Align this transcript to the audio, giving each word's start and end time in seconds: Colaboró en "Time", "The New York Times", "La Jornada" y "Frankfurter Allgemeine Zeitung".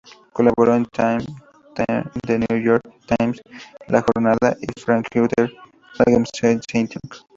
Colaboró 0.33 0.73
en 0.75 0.85
"Time", 0.87 1.23
"The 2.23 2.39
New 2.39 2.57
York 2.59 2.81
Times", 3.05 3.39
"La 3.87 4.01
Jornada" 4.01 4.57
y 4.59 4.81
"Frankfurter 4.81 5.47
Allgemeine 5.99 6.25
Zeitung". 6.63 6.89